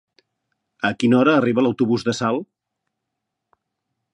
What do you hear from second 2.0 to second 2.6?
de Salt?